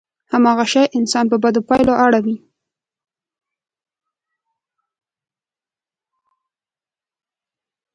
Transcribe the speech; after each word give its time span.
هماغه 0.31 0.65
شی 0.73 0.83
انسان 0.99 1.25
په 1.31 1.37
بدو 1.43 1.61
پايلو 1.69 1.93
اړوي. 2.05 2.37